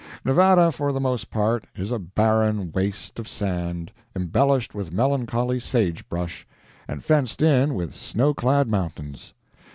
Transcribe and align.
Nevada, 0.25 0.71
for 0.71 0.91
the 0.91 0.99
most 0.99 1.29
part, 1.29 1.65
is 1.75 1.91
a 1.91 1.99
barren 1.99 2.71
waste 2.71 3.19
of 3.19 3.27
sand, 3.27 3.91
embellished 4.15 4.73
with 4.73 4.91
melancholy 4.91 5.59
sage 5.59 6.09
brush, 6.09 6.47
and 6.87 7.05
fenced 7.05 7.39
in 7.39 7.75
with 7.75 7.93
snow 7.93 8.33
clad 8.33 8.67
mountains. 8.67 9.35